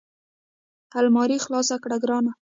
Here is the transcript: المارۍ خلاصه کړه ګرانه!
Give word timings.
المارۍ 0.99 1.37
خلاصه 1.45 1.75
کړه 1.83 1.97
ګرانه! 2.03 2.31